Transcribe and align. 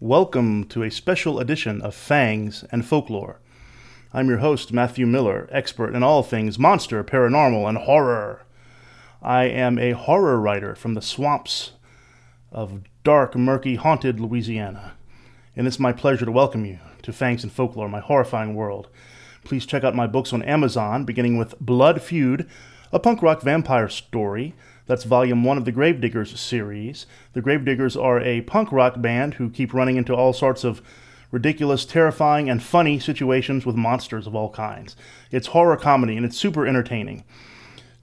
Welcome 0.00 0.64
to 0.64 0.82
a 0.82 0.90
special 0.90 1.40
edition 1.40 1.80
of 1.80 1.94
Fangs 1.94 2.66
and 2.70 2.84
Folklore. 2.84 3.40
I'm 4.12 4.28
your 4.28 4.40
host, 4.40 4.70
Matthew 4.70 5.06
Miller, 5.06 5.48
expert 5.50 5.94
in 5.94 6.02
all 6.02 6.22
things 6.22 6.58
monster, 6.58 7.02
paranormal, 7.02 7.66
and 7.66 7.78
horror. 7.78 8.44
I 9.22 9.44
am 9.44 9.78
a 9.78 9.92
horror 9.92 10.38
writer 10.38 10.74
from 10.74 10.92
the 10.92 11.00
swamps 11.00 11.72
of 12.52 12.82
dark, 13.04 13.34
murky, 13.36 13.76
haunted 13.76 14.20
Louisiana. 14.20 14.92
And 15.56 15.66
it's 15.66 15.80
my 15.80 15.92
pleasure 15.92 16.26
to 16.26 16.30
welcome 16.30 16.66
you 16.66 16.78
to 17.00 17.10
Fangs 17.10 17.42
and 17.42 17.50
Folklore, 17.50 17.88
my 17.88 18.00
horrifying 18.00 18.54
world. 18.54 18.88
Please 19.44 19.64
check 19.64 19.82
out 19.82 19.96
my 19.96 20.06
books 20.06 20.34
on 20.34 20.42
Amazon, 20.42 21.06
beginning 21.06 21.38
with 21.38 21.58
Blood 21.58 22.02
Feud, 22.02 22.46
a 22.92 23.00
punk 23.00 23.22
rock 23.22 23.40
vampire 23.40 23.88
story 23.88 24.54
that's 24.86 25.04
volume 25.04 25.44
one 25.44 25.58
of 25.58 25.64
the 25.64 25.72
Gravediggers 25.72 26.38
series. 26.38 27.06
The 27.32 27.42
Gravediggers 27.42 27.96
are 27.96 28.20
a 28.20 28.42
punk 28.42 28.70
rock 28.72 29.00
band 29.00 29.34
who 29.34 29.50
keep 29.50 29.74
running 29.74 29.96
into 29.96 30.14
all 30.14 30.32
sorts 30.32 30.64
of 30.64 30.80
ridiculous, 31.30 31.84
terrifying, 31.84 32.48
and 32.48 32.62
funny 32.62 32.98
situations 32.98 33.66
with 33.66 33.76
monsters 33.76 34.26
of 34.26 34.34
all 34.34 34.50
kinds. 34.50 34.96
It's 35.30 35.48
horror 35.48 35.76
comedy 35.76 36.16
and 36.16 36.24
it's 36.24 36.36
super 36.36 36.66
entertaining. 36.66 37.24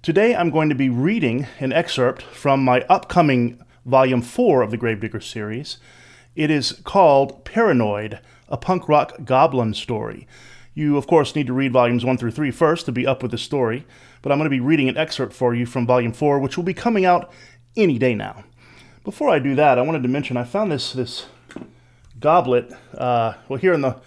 Today 0.01 0.35
I'm 0.35 0.49
going 0.49 0.67
to 0.67 0.75
be 0.75 0.89
reading 0.89 1.47
an 1.59 1.71
excerpt 1.71 2.21
from 2.21 2.63
my 2.63 2.81
upcoming 2.89 3.63
volume 3.85 4.21
four 4.21 4.61
of 4.61 4.71
the 4.71 4.77
Gravediggers 4.77 5.25
series. 5.25 5.77
It 6.35 6.51
is 6.51 6.81
called 6.83 7.45
Paranoid, 7.45 8.19
a 8.49 8.57
punk 8.57 8.89
rock 8.89 9.23
goblin 9.23 9.73
story. 9.73 10.27
You, 10.75 10.97
of 10.97 11.07
course, 11.07 11.35
need 11.35 11.47
to 11.47 11.53
read 11.53 11.71
volumes 11.71 12.03
1 12.03 12.17
through 12.17 12.31
3 12.31 12.51
first 12.51 12.85
to 12.85 12.91
be 12.91 13.05
up 13.05 13.21
with 13.21 13.31
the 13.31 13.37
story, 13.37 13.85
but 14.21 14.31
I'm 14.31 14.39
going 14.39 14.49
to 14.49 14.55
be 14.55 14.59
reading 14.59 14.89
an 14.89 14.97
excerpt 14.97 15.33
for 15.33 15.53
you 15.53 15.65
from 15.65 15.85
volume 15.85 16.13
4, 16.13 16.39
which 16.39 16.57
will 16.57 16.63
be 16.63 16.73
coming 16.73 17.05
out 17.05 17.31
any 17.75 17.99
day 17.99 18.15
now. 18.15 18.43
Before 19.03 19.29
I 19.29 19.39
do 19.39 19.53
that, 19.55 19.77
I 19.77 19.81
wanted 19.81 20.03
to 20.03 20.09
mention 20.09 20.37
I 20.37 20.45
found 20.45 20.71
this 20.71 20.93
this 20.93 21.25
goblet. 22.19 22.71
Uh, 22.97 23.33
well, 23.49 23.59
here 23.59 23.73
in 23.73 23.81
the 23.81 23.97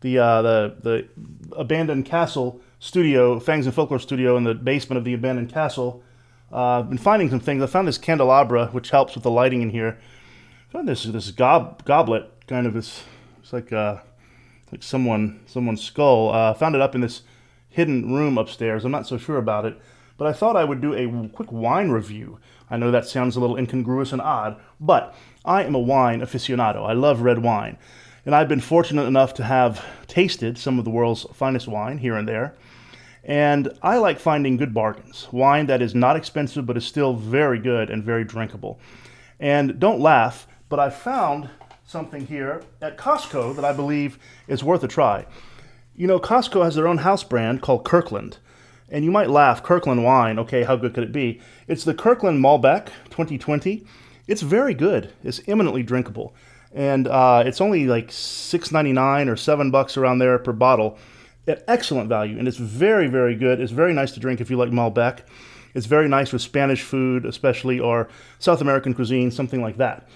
the 0.00 0.18
uh, 0.18 0.42
the 0.42 0.76
the 0.80 1.08
abandoned 1.56 2.06
castle 2.06 2.60
studio, 2.78 3.38
Fangs 3.38 3.66
and 3.66 3.74
Folklore 3.74 3.98
studio, 3.98 4.36
in 4.36 4.44
the 4.44 4.54
basement 4.54 4.98
of 4.98 5.04
the 5.04 5.14
abandoned 5.14 5.52
castle. 5.52 6.02
Uh, 6.50 6.78
I've 6.78 6.88
been 6.88 6.98
finding 6.98 7.28
some 7.28 7.40
things. 7.40 7.62
I 7.62 7.66
found 7.66 7.86
this 7.86 7.98
candelabra, 7.98 8.68
which 8.68 8.90
helps 8.90 9.14
with 9.14 9.24
the 9.24 9.30
lighting 9.30 9.62
in 9.62 9.70
here. 9.70 9.98
I 10.70 10.72
found 10.72 10.88
this 10.88 11.04
this 11.04 11.30
gob, 11.30 11.84
goblet, 11.84 12.30
kind 12.46 12.66
of 12.66 12.72
this. 12.72 13.02
It's 13.42 13.52
like 13.52 13.72
uh, 13.72 13.98
like 14.72 14.82
someone 14.82 15.40
someone's 15.46 15.82
skull. 15.82 16.32
Uh, 16.32 16.54
found 16.54 16.74
it 16.74 16.80
up 16.80 16.94
in 16.94 17.00
this 17.00 17.22
hidden 17.68 18.12
room 18.12 18.38
upstairs. 18.38 18.84
I'm 18.84 18.92
not 18.92 19.06
so 19.06 19.18
sure 19.18 19.36
about 19.36 19.64
it, 19.64 19.80
but 20.16 20.26
I 20.26 20.32
thought 20.32 20.56
I 20.56 20.64
would 20.64 20.80
do 20.80 20.94
a 20.94 21.28
quick 21.28 21.52
wine 21.52 21.90
review. 21.90 22.38
I 22.70 22.76
know 22.76 22.90
that 22.90 23.06
sounds 23.06 23.36
a 23.36 23.40
little 23.40 23.56
incongruous 23.56 24.12
and 24.12 24.22
odd, 24.22 24.60
but 24.80 25.14
I 25.44 25.64
am 25.64 25.74
a 25.74 25.80
wine 25.80 26.20
aficionado. 26.20 26.88
I 26.88 26.94
love 26.94 27.20
red 27.20 27.38
wine, 27.38 27.78
and 28.24 28.34
I've 28.34 28.48
been 28.48 28.60
fortunate 28.60 29.04
enough 29.04 29.34
to 29.34 29.44
have 29.44 29.84
tasted 30.06 30.58
some 30.58 30.78
of 30.78 30.84
the 30.84 30.90
world's 30.90 31.26
finest 31.32 31.68
wine 31.68 31.98
here 31.98 32.16
and 32.16 32.26
there. 32.26 32.56
And 33.22 33.76
I 33.82 33.98
like 33.98 34.20
finding 34.20 34.56
good 34.56 34.72
bargains. 34.72 35.28
Wine 35.32 35.66
that 35.66 35.82
is 35.82 35.94
not 35.94 36.16
expensive 36.16 36.64
but 36.64 36.76
is 36.76 36.86
still 36.86 37.14
very 37.14 37.58
good 37.58 37.90
and 37.90 38.04
very 38.04 38.24
drinkable. 38.24 38.78
And 39.40 39.80
don't 39.80 40.00
laugh, 40.00 40.46
but 40.68 40.78
I 40.78 40.90
found 40.90 41.50
something 41.86 42.26
here 42.26 42.62
at 42.82 42.98
Costco 42.98 43.54
that 43.54 43.64
I 43.64 43.72
believe 43.72 44.18
is 44.48 44.64
worth 44.64 44.82
a 44.82 44.88
try. 44.88 45.24
You 45.94 46.06
know, 46.06 46.18
Costco 46.18 46.64
has 46.64 46.74
their 46.74 46.88
own 46.88 46.98
house 46.98 47.22
brand 47.22 47.62
called 47.62 47.84
Kirkland. 47.84 48.38
And 48.90 49.04
you 49.04 49.10
might 49.10 49.30
laugh, 49.30 49.62
Kirkland 49.62 50.04
wine, 50.04 50.38
okay, 50.38 50.64
how 50.64 50.76
good 50.76 50.94
could 50.94 51.04
it 51.04 51.12
be? 51.12 51.40
It's 51.66 51.84
the 51.84 51.94
Kirkland 51.94 52.42
Malbec 52.42 52.86
2020. 53.10 53.84
It's 54.26 54.42
very 54.42 54.74
good. 54.74 55.12
It's 55.24 55.40
eminently 55.46 55.82
drinkable. 55.82 56.34
And 56.72 57.08
uh, 57.08 57.44
it's 57.46 57.60
only 57.60 57.86
like 57.86 58.08
$6.99 58.08 59.28
or 59.28 59.36
7 59.36 59.70
bucks 59.70 59.96
around 59.96 60.18
there 60.18 60.38
per 60.38 60.52
bottle. 60.52 60.98
At 61.48 61.64
excellent 61.68 62.08
value. 62.08 62.38
And 62.38 62.48
it's 62.48 62.56
very, 62.56 63.06
very 63.06 63.36
good. 63.36 63.60
It's 63.60 63.72
very 63.72 63.92
nice 63.92 64.10
to 64.12 64.20
drink 64.20 64.40
if 64.40 64.50
you 64.50 64.56
like 64.56 64.70
Malbec. 64.70 65.20
It's 65.74 65.86
very 65.86 66.08
nice 66.08 66.32
with 66.32 66.42
Spanish 66.42 66.82
food, 66.82 67.24
especially, 67.24 67.78
or 67.78 68.08
South 68.40 68.60
American 68.60 68.94
cuisine, 68.94 69.30
something 69.30 69.62
like 69.62 69.76
that. 69.76 70.08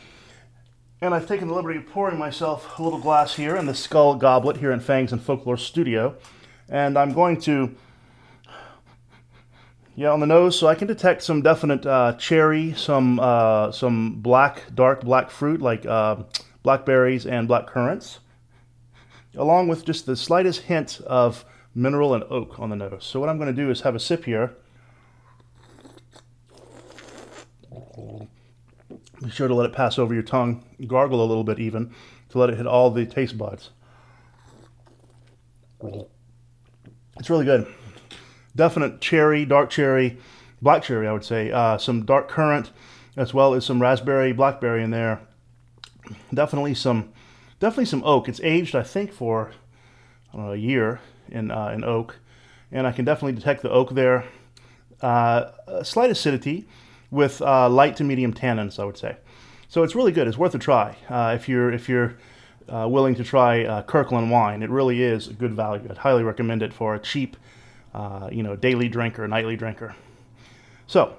And 1.02 1.14
I've 1.14 1.26
taken 1.26 1.48
the 1.48 1.54
liberty 1.54 1.78
of 1.78 1.86
pouring 1.86 2.18
myself 2.18 2.78
a 2.78 2.82
little 2.82 2.98
glass 2.98 3.34
here 3.34 3.56
in 3.56 3.64
the 3.64 3.74
skull 3.74 4.16
goblet 4.16 4.58
here 4.58 4.70
in 4.70 4.80
Fangs 4.80 5.12
and 5.12 5.22
Folklore 5.22 5.56
Studio. 5.56 6.14
And 6.68 6.98
I'm 6.98 7.14
going 7.14 7.40
to, 7.42 7.74
yeah, 9.96 10.10
on 10.10 10.20
the 10.20 10.26
nose, 10.26 10.58
so 10.58 10.66
I 10.66 10.74
can 10.74 10.86
detect 10.86 11.22
some 11.22 11.40
definite 11.40 11.86
uh, 11.86 12.16
cherry, 12.18 12.74
some 12.74 13.18
uh, 13.18 13.72
some 13.72 14.20
black, 14.20 14.64
dark 14.74 15.00
black 15.00 15.30
fruit 15.30 15.62
like 15.62 15.86
uh, 15.86 16.16
blackberries 16.62 17.24
and 17.24 17.48
black 17.48 17.66
currants, 17.66 18.18
along 19.34 19.68
with 19.68 19.86
just 19.86 20.04
the 20.04 20.16
slightest 20.16 20.62
hint 20.62 21.00
of 21.06 21.46
mineral 21.74 22.12
and 22.12 22.24
oak 22.24 22.60
on 22.60 22.68
the 22.68 22.76
nose. 22.76 23.06
So 23.06 23.20
what 23.20 23.30
I'm 23.30 23.38
going 23.38 23.54
to 23.54 23.62
do 23.62 23.70
is 23.70 23.80
have 23.80 23.94
a 23.94 24.00
sip 24.00 24.26
here. 24.26 24.54
Be 29.22 29.31
sure 29.31 29.48
to 29.48 29.54
let 29.54 29.66
it 29.66 29.72
pass 29.75 29.98
over 29.98 30.14
your 30.14 30.22
tongue. 30.22 30.64
Gargle 30.86 31.22
a 31.22 31.26
little 31.26 31.44
bit 31.44 31.58
even 31.58 31.94
to 32.31 32.38
let 32.38 32.50
it 32.50 32.56
hit 32.56 32.66
all 32.66 32.91
the 32.91 33.06
taste 33.06 33.36
buds. 33.36 33.70
It's 37.19 37.28
really 37.28 37.44
good. 37.44 37.66
Definite 38.56 39.00
cherry, 39.00 39.44
dark 39.44 39.70
cherry, 39.70 40.19
black 40.62 40.82
cherry, 40.82 41.06
I 41.06 41.12
would 41.12 41.25
say. 41.25 41.50
Uh, 41.50 41.78
some 41.78 42.04
dark 42.04 42.28
currant, 42.28 42.70
as 43.16 43.34
well 43.34 43.54
as 43.54 43.64
some 43.64 43.80
raspberry, 43.80 44.32
blackberry 44.32 44.82
in 44.82 44.91
there. 44.91 45.20
Definitely 46.32 46.75
some, 46.75 47.12
definitely 47.59 47.84
some 47.84 48.03
oak. 48.04 48.28
It's 48.28 48.41
aged, 48.42 48.75
I 48.75 48.82
think, 48.82 49.12
for 49.12 49.53
know, 50.32 50.53
a 50.53 50.56
year 50.56 51.00
in 51.28 51.50
uh, 51.50 51.69
in 51.69 51.84
oak, 51.84 52.19
and 52.72 52.86
I 52.86 52.92
can 52.92 53.04
definitely 53.04 53.32
detect 53.32 53.62
the 53.62 53.70
oak 53.70 53.94
there. 53.94 54.25
Uh, 55.00 55.50
slight 55.82 56.10
acidity, 56.10 56.66
with 57.10 57.43
uh, 57.43 57.69
light 57.69 57.97
to 57.97 58.04
medium 58.04 58.32
tannins, 58.32 58.78
I 58.78 58.84
would 58.84 58.98
say. 58.98 59.16
So 59.69 59.82
it's 59.82 59.94
really 59.94 60.12
good. 60.12 60.26
It's 60.26 60.38
worth 60.38 60.54
a 60.54 60.59
try 60.59 60.97
uh, 61.09 61.34
if 61.37 61.48
you're 61.48 61.72
if 61.72 61.88
you're 61.88 62.16
uh, 62.69 62.88
willing 62.88 63.15
to 63.16 63.25
try 63.25 63.65
uh, 63.65 63.82
Kirkland 63.82 64.31
wine. 64.31 64.62
It 64.62 64.71
really 64.71 65.03
is 65.03 65.28
a 65.28 65.32
good 65.32 65.54
value. 65.54 65.87
I'd 65.91 65.98
highly 65.98 66.22
recommend 66.22 66.62
it 66.62 66.72
for 66.72 66.94
a 66.94 66.98
cheap, 66.98 67.37
uh, 67.94 68.28
you 68.32 68.43
know, 68.43 68.56
daily 68.56 68.88
drinker, 68.88 69.26
nightly 69.28 69.56
drinker. 69.56 69.94
So 70.87 71.16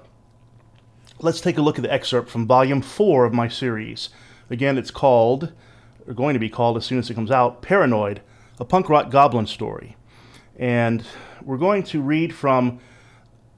let's 1.20 1.40
take 1.40 1.58
a 1.58 1.62
look 1.62 1.78
at 1.78 1.82
the 1.82 1.92
excerpt 1.92 2.30
from 2.30 2.46
Volume 2.46 2.82
Four 2.82 3.24
of 3.24 3.32
my 3.32 3.48
series. 3.48 4.10
Again, 4.50 4.76
it's 4.76 4.90
called, 4.90 5.52
or 6.06 6.12
going 6.14 6.34
to 6.34 6.40
be 6.40 6.50
called 6.50 6.76
as 6.76 6.84
soon 6.84 6.98
as 6.98 7.08
it 7.08 7.14
comes 7.14 7.30
out, 7.30 7.62
Paranoid, 7.62 8.20
a 8.60 8.64
punk 8.64 8.88
rock 8.88 9.10
goblin 9.10 9.46
story. 9.46 9.96
And 10.56 11.04
we're 11.42 11.56
going 11.56 11.84
to 11.84 12.02
read 12.02 12.34
from 12.34 12.80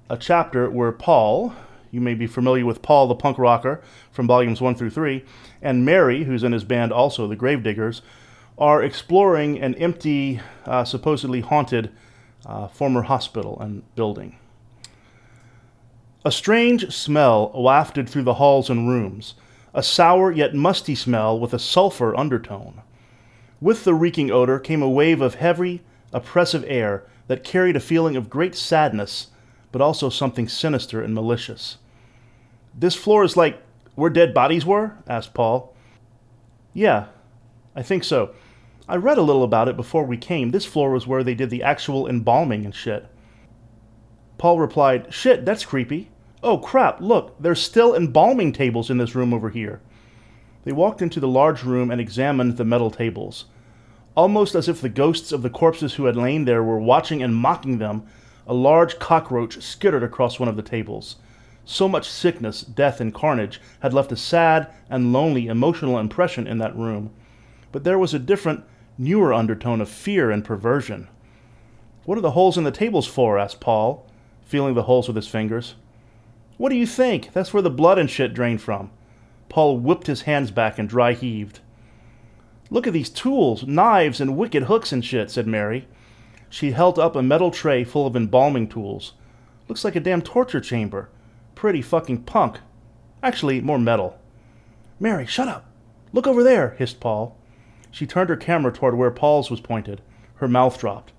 a 0.09 0.17
chapter 0.17 0.71
where 0.71 0.93
Paul, 0.93 1.55
you 1.95 2.01
may 2.01 2.15
be 2.15 2.27
familiar 2.27 2.67
with 2.67 2.83
Paul 2.83 3.07
the 3.07 3.15
punk 3.15 3.39
rocker 3.39 3.81
from 4.11 4.27
volumes 4.27 4.61
1 4.61 4.75
through 4.75 4.91
3, 4.91 5.25
and 5.63 5.85
Mary, 5.85 6.25
who's 6.25 6.43
in 6.43 6.51
his 6.51 6.65
band 6.65 6.93
also, 6.93 7.29
the 7.29 7.37
Gravediggers, 7.37 8.03
are 8.59 8.83
exploring 8.83 9.61
an 9.61 9.77
empty, 9.77 10.41
uh, 10.67 10.85
supposedly 10.85 11.41
haunted 11.41 11.91
uh, 12.45 12.67
former 12.69 13.03
hospital 13.03 13.59
and 13.61 13.83
building. 13.95 14.37
A 16.25 16.33
strange 16.33 16.93
smell 16.93 17.53
wafted 17.55 18.09
through 18.09 18.25
the 18.25 18.35
halls 18.35 18.69
and 18.69 18.89
rooms, 18.89 19.35
a 19.73 19.83
sour 19.83 20.33
yet 20.33 20.55
musty 20.55 20.95
smell 20.95 21.39
with 21.39 21.55
a 21.55 21.59
sulfur 21.59 22.17
undertone. 22.17 22.83
With 23.61 23.85
the 23.85 23.95
reeking 23.95 24.31
odor 24.31 24.59
came 24.59 24.83
a 24.83 24.89
wave 24.89 25.21
of 25.21 25.37
heavy, 25.37 25.83
oppressive 26.13 26.65
air 26.67 27.05
that 27.29 27.45
carried 27.45 27.77
a 27.77 27.81
feeling 27.81 28.17
of 28.17 28.31
great 28.31 28.55
sadness, 28.55 29.29
but 29.73 29.81
also 29.81 30.09
something 30.09 30.49
sinister 30.49 31.03
and 31.03 31.15
malicious. 31.15 31.79
This 32.77 32.95
floor 32.95 33.25
is 33.25 33.37
like 33.37 33.63
where 33.95 34.11
dead 34.11 34.35
bodies 34.35 34.67
were? 34.67 34.97
asked 35.07 35.35
Paul. 35.35 35.75
Yeah, 36.73 37.07
I 37.77 37.83
think 37.83 38.05
so. 38.05 38.35
I 38.89 38.97
read 38.97 39.19
a 39.19 39.23
little 39.23 39.45
about 39.45 39.69
it 39.69 39.77
before 39.77 40.05
we 40.05 40.17
came. 40.17 40.51
This 40.51 40.67
floor 40.67 40.91
was 40.91 41.07
where 41.07 41.25
they 41.25 41.35
did 41.35 41.51
the 41.51 41.63
actual 41.63 42.09
embalming 42.09 42.65
and 42.65 42.75
shit. 42.75 43.07
Paul 44.37 44.59
replied, 44.59 45.15
Shit, 45.15 45.45
that's 45.45 45.65
creepy. 45.65 46.11
Oh 46.43 46.59
crap, 46.59 47.01
look, 47.01 47.35
there's 47.41 47.63
still 47.63 47.95
embalming 47.95 48.53
tables 48.53 48.91
in 48.91 48.99
this 48.99 49.15
room 49.15 49.33
over 49.33 49.49
here. 49.49 49.81
They 50.65 50.73
walked 50.73 51.01
into 51.01 51.21
the 51.21 51.29
large 51.29 51.63
room 51.63 51.91
and 51.91 52.01
examined 52.01 52.57
the 52.57 52.65
metal 52.65 52.91
tables. 52.91 53.47
Almost 54.17 54.55
as 54.55 54.69
if 54.69 54.81
the 54.81 54.89
ghosts 54.89 55.33
of 55.33 55.43
the 55.43 55.51
corpses 55.51 55.95
who 55.95 56.05
had 56.05 56.17
lain 56.17 56.45
there 56.45 56.63
were 56.63 56.79
watching 56.79 57.23
and 57.23 57.35
mocking 57.35 57.79
them, 57.79 58.07
a 58.47 58.55
large 58.55 58.99
cockroach 58.99 59.63
skittered 59.63 60.03
across 60.03 60.39
one 60.39 60.49
of 60.49 60.57
the 60.57 60.63
tables. 60.63 61.17
So 61.65 61.89
much 61.89 62.09
sickness, 62.09 62.63
death, 62.63 63.01
and 63.01 63.15
carnage 63.15 63.61
had 63.81 63.95
left 63.95 64.13
a 64.13 64.17
sad 64.17 64.71
and 64.91 65.13
lonely 65.13 65.47
emotional 65.47 65.99
impression 65.99 66.47
in 66.47 66.59
that 66.59 66.77
room. 66.77 67.11
But 67.73 67.85
there 67.85 67.99
was 67.99 68.13
a 68.13 68.19
different, 68.19 68.65
newer 68.99 69.33
undertone 69.33 69.81
of 69.81 69.89
fear 69.89 70.31
and 70.31 70.45
perversion. 70.45 71.09
What 72.05 72.19
are 72.19 72.23
the 72.23 72.33
holes 72.33 72.59
in 72.59 72.65
the 72.65 72.71
tables 72.71 73.07
for? 73.07 73.39
asked 73.39 73.61
Paul, 73.61 74.07
feeling 74.43 74.75
the 74.75 74.83
holes 74.83 75.09
with 75.09 75.17
his 75.17 75.27
fingers. 75.27 75.75
What 76.59 76.69
do 76.69 76.77
you 76.77 76.87
think? 76.87 77.33
That's 77.33 77.55
where 77.55 77.63
the 77.63 77.71
blood 77.71 77.99
and 77.99 78.11
shit 78.11 78.35
drained 78.35 78.61
from. 78.61 78.91
Paul 79.49 79.79
whipped 79.79 80.07
his 80.07 80.23
hands 80.23 80.51
back 80.51 80.79
and 80.79 80.89
dry 80.89 81.15
heaved. 81.15 81.61
Look 82.71 82.87
at 82.87 82.93
these 82.93 83.11
tools, 83.11 83.67
knives, 83.67 84.21
and 84.21 84.37
wicked 84.37 84.65
hooks 84.65 84.93
and 84.93 85.05
shit, 85.05 85.31
said 85.31 85.47
Mary. 85.47 85.89
She 86.51 86.73
held 86.73 86.99
up 86.99 87.17
a 87.17 87.23
metal 87.23 87.51
tray 87.51 87.85
full 87.85 88.07
of 88.07 88.15
embalming 88.15 88.69
tools. 88.69 89.15
Looks 89.69 89.85
like 89.85 89.97
a 89.97 90.01
damn 90.01 90.23
torture 90.23 90.61
chamber. 90.61 91.09
Pretty 91.65 91.81
fucking 91.81 92.25
punk. 92.25 92.59
Actually, 93.23 93.63
more 93.63 93.79
metal. 93.79 94.19
Mary, 95.01 95.25
shut 95.25 95.49
up. 95.49 95.65
Look 96.13 96.27
over 96.27 96.43
there, 96.43 96.77
hissed 96.77 97.01
Paul. 97.01 97.39
She 97.91 98.07
turned 98.07 98.29
her 98.29 98.37
camera 98.37 98.71
toward 98.71 98.99
where 98.99 99.11
Paul's 99.11 99.51
was 99.51 99.63
pointed. 99.63 100.03
Her 100.35 100.47
mouth 100.47 100.79
dropped. 100.79 101.15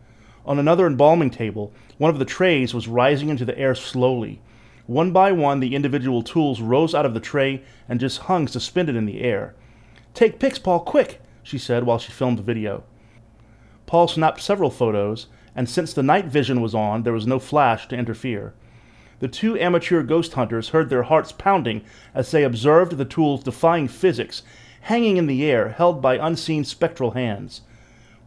On 0.46 0.60
another 0.60 0.86
embalming 0.86 1.32
table, 1.32 1.74
one 1.98 2.12
of 2.12 2.20
the 2.20 2.26
trays 2.26 2.76
was 2.76 2.88
rising 2.88 3.30
into 3.30 3.44
the 3.44 3.58
air 3.58 3.74
slowly. 3.74 4.40
One 4.86 5.12
by 5.12 5.32
one, 5.32 5.62
the 5.62 5.74
individual 5.74 6.22
tools 6.22 6.62
rose 6.62 6.94
out 6.94 7.08
of 7.08 7.16
the 7.16 7.20
tray 7.20 7.64
and 7.90 8.00
just 8.00 8.20
hung 8.20 8.48
suspended 8.48 8.96
in 8.96 9.08
the 9.08 9.22
air. 9.22 9.56
Take 10.14 10.38
pics, 10.38 10.60
Paul, 10.60 10.82
quick, 10.82 11.24
she 11.42 11.58
said 11.58 11.86
while 11.86 11.98
she 11.98 12.12
filmed 12.12 12.38
the 12.38 12.44
video. 12.44 12.84
Paul 13.88 14.08
snapped 14.08 14.42
several 14.42 14.70
photos, 14.70 15.26
and 15.56 15.68
since 15.68 15.92
the 15.92 16.04
night 16.04 16.26
vision 16.26 16.62
was 16.62 16.76
on, 16.76 17.02
there 17.02 17.14
was 17.14 17.26
no 17.26 17.40
flash 17.40 17.88
to 17.88 17.98
interfere. 17.98 18.54
The 19.20 19.28
two 19.28 19.58
amateur 19.58 20.04
ghost 20.04 20.34
hunters 20.34 20.70
heard 20.70 20.90
their 20.90 21.04
hearts 21.04 21.32
pounding 21.32 21.84
as 22.14 22.32
they 22.32 22.44
observed 22.44 22.98
the 22.98 23.06
tools 23.06 23.44
defying 23.44 23.88
physics, 23.88 24.44
hanging 24.82 25.18
in 25.18 25.28
the 25.28 25.46
air, 25.50 25.70
held 25.70 26.02
by 26.02 26.18
unseen 26.18 26.64
spectral 26.64 27.12
hands. 27.12 27.62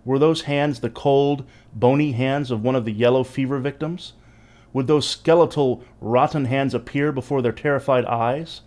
Were 0.04 0.18
those 0.18 0.42
hands 0.42 0.80
the 0.80 0.88
cold, 0.88 1.44
bony 1.74 2.12
hands 2.12 2.50
of 2.50 2.62
one 2.62 2.74
of 2.74 2.84
the 2.86 2.92
yellow 2.92 3.22
fever 3.22 3.58
victims? 3.58 4.14
Would 4.72 4.86
those 4.86 5.08
skeletal, 5.08 5.82
rotten 6.00 6.46
hands 6.46 6.74
appear 6.74 7.12
before 7.12 7.42
their 7.42 7.52
terrified 7.52 8.06
eyes? 8.06 8.62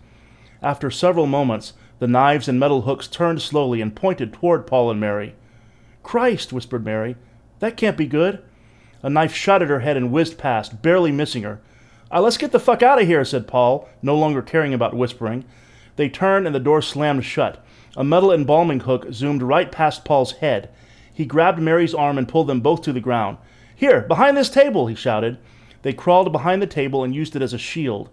After 0.62 0.90
several 0.90 1.26
moments, 1.26 1.72
the 1.98 2.06
knives 2.06 2.48
and 2.48 2.58
metal 2.58 2.82
hooks 2.82 3.08
turned 3.08 3.42
slowly 3.42 3.80
and 3.80 3.94
pointed 3.94 4.32
toward 4.32 4.66
Paul 4.66 4.90
and 4.90 5.00
Mary. 5.00 5.34
Christ, 6.02 6.52
whispered 6.52 6.84
Mary, 6.84 7.16
that 7.58 7.76
can't 7.76 7.96
be 7.96 8.06
good. 8.06 8.42
A 9.02 9.10
knife 9.10 9.34
shot 9.34 9.62
at 9.62 9.68
her 9.68 9.80
head 9.80 9.96
and 9.96 10.12
whizzed 10.12 10.38
past, 10.38 10.82
barely 10.82 11.10
missing 11.10 11.42
her. 11.42 11.60
Uh, 12.12 12.20
let's 12.20 12.36
get 12.36 12.52
the 12.52 12.60
fuck 12.60 12.82
out 12.82 13.00
of 13.00 13.06
here, 13.06 13.24
said 13.24 13.48
Paul, 13.48 13.88
no 14.02 14.14
longer 14.14 14.42
caring 14.42 14.74
about 14.74 14.92
whispering. 14.92 15.46
They 15.96 16.10
turned 16.10 16.46
and 16.46 16.54
the 16.54 16.60
door 16.60 16.82
slammed 16.82 17.24
shut. 17.24 17.64
A 17.96 18.04
metal 18.04 18.30
embalming 18.30 18.80
hook 18.80 19.06
zoomed 19.12 19.42
right 19.42 19.72
past 19.72 20.04
Paul's 20.04 20.32
head. 20.32 20.68
He 21.12 21.24
grabbed 21.24 21.58
Mary's 21.58 21.94
arm 21.94 22.18
and 22.18 22.28
pulled 22.28 22.48
them 22.48 22.60
both 22.60 22.82
to 22.82 22.92
the 22.92 23.00
ground. 23.00 23.38
Here, 23.74 24.02
behind 24.02 24.36
this 24.36 24.50
table, 24.50 24.88
he 24.88 24.94
shouted. 24.94 25.38
They 25.82 25.94
crawled 25.94 26.32
behind 26.32 26.60
the 26.60 26.66
table 26.66 27.02
and 27.02 27.14
used 27.14 27.34
it 27.34 27.42
as 27.42 27.54
a 27.54 27.58
shield. 27.58 28.10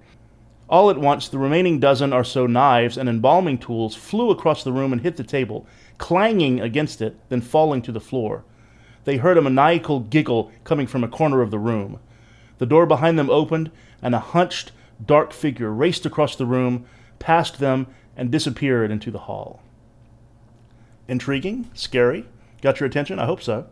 All 0.69 0.90
at 0.90 0.98
once, 0.98 1.28
the 1.28 1.38
remaining 1.38 1.80
dozen 1.80 2.13
or 2.13 2.24
so 2.24 2.48
knives 2.48 2.98
and 2.98 3.10
embalming 3.10 3.57
tools 3.57 3.95
flew 3.95 4.30
across 4.30 4.63
the 4.63 4.72
room 4.72 4.94
and 4.94 5.02
hit 5.02 5.18
the 5.18 5.24
table, 5.24 5.68
clanging 5.98 6.62
against 6.62 7.02
it, 7.02 7.18
then 7.30 7.42
falling 7.42 7.81
to 7.81 7.92
the 7.92 8.00
floor. 8.00 8.44
They 9.04 9.18
heard 9.18 9.38
a 9.38 9.42
maniacal 9.42 10.02
giggle 10.02 10.52
coming 10.63 10.88
from 10.88 11.04
a 11.04 11.07
corner 11.10 11.42
of 11.42 11.52
the 11.52 11.60
room. 11.60 12.00
The 12.60 12.66
door 12.66 12.86
behind 12.86 13.18
them 13.18 13.30
opened, 13.30 13.72
and 14.02 14.14
a 14.14 14.20
hunched, 14.20 14.72
dark 15.04 15.34
figure 15.34 15.74
raced 15.74 16.06
across 16.06 16.36
the 16.36 16.46
room, 16.46 16.86
past 17.18 17.60
them, 17.60 17.88
and 18.16 18.32
disappeared 18.32 18.92
into 18.92 19.12
the 19.12 19.20
hall. 19.20 19.62
Intriguing? 21.08 21.72
Scary? 21.74 22.26
Got 22.62 22.80
your 22.80 22.88
attention? 22.88 23.18
I 23.18 23.26
hope 23.26 23.42
so. 23.42 23.68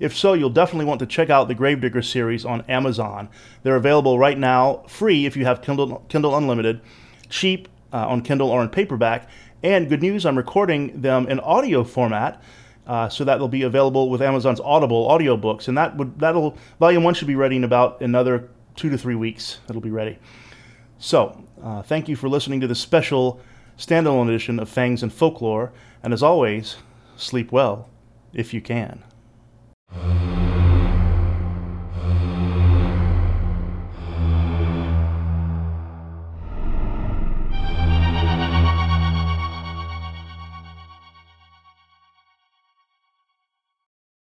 If 0.00 0.16
so, 0.16 0.32
you'll 0.32 0.50
definitely 0.50 0.86
want 0.86 0.98
to 1.00 1.06
check 1.06 1.30
out 1.30 1.46
the 1.46 1.54
Gravedigger 1.54 2.02
series 2.02 2.44
on 2.44 2.62
Amazon. 2.62 3.28
They're 3.62 3.76
available 3.76 4.18
right 4.18 4.38
now, 4.38 4.82
free 4.88 5.26
if 5.26 5.36
you 5.36 5.44
have 5.44 5.62
Kindle, 5.62 6.04
Kindle 6.08 6.36
Unlimited, 6.36 6.80
cheap 7.28 7.68
uh, 7.92 8.08
on 8.08 8.22
Kindle 8.22 8.50
or 8.50 8.62
in 8.62 8.68
paperback. 8.68 9.28
And 9.62 9.88
good 9.88 10.02
news, 10.02 10.26
I'm 10.26 10.36
recording 10.36 11.02
them 11.02 11.28
in 11.28 11.38
audio 11.38 11.84
format. 11.84 12.42
Uh, 12.84 13.08
so 13.08 13.22
that 13.22 13.36
they'll 13.36 13.46
be 13.46 13.62
available 13.62 14.10
with 14.10 14.20
Amazon's 14.20 14.58
Audible 14.58 15.08
audiobooks, 15.08 15.68
and 15.68 15.78
that 15.78 15.96
would 15.96 16.18
that'll 16.18 16.56
volume 16.80 17.04
one 17.04 17.14
should 17.14 17.28
be 17.28 17.36
ready 17.36 17.54
in 17.54 17.62
about 17.62 18.00
another 18.00 18.48
two 18.74 18.90
to 18.90 18.98
three 18.98 19.14
weeks. 19.14 19.60
It'll 19.68 19.80
be 19.80 19.90
ready. 19.90 20.18
So, 20.98 21.44
uh, 21.62 21.82
thank 21.82 22.08
you 22.08 22.16
for 22.16 22.28
listening 22.28 22.60
to 22.60 22.66
this 22.66 22.80
special 22.80 23.40
standalone 23.78 24.28
edition 24.28 24.58
of 24.58 24.68
Fangs 24.68 25.02
and 25.02 25.12
Folklore, 25.12 25.72
and 26.02 26.12
as 26.12 26.22
always, 26.22 26.76
sleep 27.16 27.52
well 27.52 27.88
if 28.32 28.52
you 28.52 28.60
can. 28.60 29.02